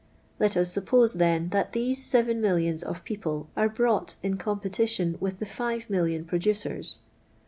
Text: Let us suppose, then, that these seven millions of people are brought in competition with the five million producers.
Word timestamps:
Let 0.39 0.57
us 0.57 0.71
suppose, 0.71 1.13
then, 1.13 1.49
that 1.49 1.73
these 1.73 2.03
seven 2.03 2.41
millions 2.41 2.81
of 2.81 3.03
people 3.03 3.51
are 3.55 3.69
brought 3.69 4.15
in 4.23 4.35
competition 4.37 5.15
with 5.19 5.37
the 5.37 5.45
five 5.45 5.91
million 5.91 6.25
producers. 6.25 7.01